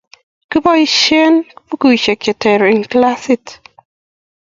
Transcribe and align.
Kiboisien 0.49 1.33
bukuisiek 1.67 2.19
che 2.25 2.33
ter 2.41 2.59
eng' 2.71 2.87
kilasit 2.91 3.45